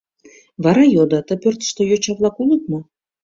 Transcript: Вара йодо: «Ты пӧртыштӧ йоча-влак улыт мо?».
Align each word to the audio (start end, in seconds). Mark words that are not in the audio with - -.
Вара 0.63 0.83
йодо: 0.95 1.19
«Ты 1.27 1.33
пӧртыштӧ 1.41 1.81
йоча-влак 1.85 2.35
улыт 2.41 2.63
мо?». 2.71 2.79